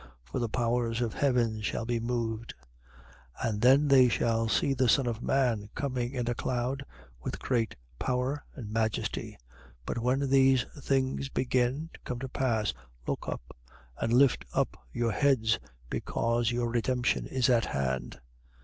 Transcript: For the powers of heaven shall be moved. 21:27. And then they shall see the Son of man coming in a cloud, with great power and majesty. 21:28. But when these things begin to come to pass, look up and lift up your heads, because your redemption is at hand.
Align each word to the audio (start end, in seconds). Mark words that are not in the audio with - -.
For 0.23 0.39
the 0.39 0.49
powers 0.49 0.99
of 0.99 1.13
heaven 1.13 1.61
shall 1.61 1.85
be 1.85 1.99
moved. 1.99 2.55
21:27. 3.43 3.47
And 3.51 3.61
then 3.61 3.87
they 3.87 4.09
shall 4.09 4.49
see 4.49 4.73
the 4.73 4.89
Son 4.89 5.05
of 5.05 5.21
man 5.21 5.69
coming 5.75 6.13
in 6.15 6.27
a 6.27 6.33
cloud, 6.33 6.83
with 7.21 7.37
great 7.37 7.75
power 7.99 8.43
and 8.55 8.71
majesty. 8.71 9.37
21:28. 9.85 9.85
But 9.85 9.97
when 9.99 10.27
these 10.31 10.65
things 10.81 11.29
begin 11.29 11.91
to 11.93 11.99
come 11.99 12.17
to 12.17 12.29
pass, 12.29 12.73
look 13.05 13.27
up 13.29 13.55
and 13.99 14.11
lift 14.11 14.43
up 14.53 14.75
your 14.91 15.11
heads, 15.11 15.59
because 15.87 16.49
your 16.49 16.71
redemption 16.71 17.27
is 17.27 17.47
at 17.47 17.65
hand. 17.65 18.19